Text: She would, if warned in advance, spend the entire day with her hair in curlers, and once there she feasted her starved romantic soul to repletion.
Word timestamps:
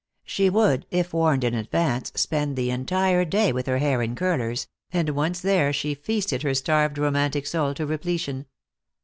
She 0.23 0.49
would, 0.49 0.87
if 0.89 1.13
warned 1.13 1.43
in 1.43 1.53
advance, 1.53 2.11
spend 2.15 2.55
the 2.55 2.71
entire 2.71 3.23
day 3.23 3.53
with 3.53 3.67
her 3.67 3.77
hair 3.77 4.01
in 4.01 4.15
curlers, 4.15 4.67
and 4.91 5.09
once 5.09 5.41
there 5.41 5.71
she 5.71 5.93
feasted 5.93 6.41
her 6.41 6.55
starved 6.55 6.97
romantic 6.97 7.45
soul 7.45 7.75
to 7.75 7.85
repletion. 7.85 8.47